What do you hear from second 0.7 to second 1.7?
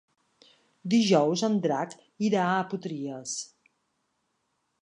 Dijous en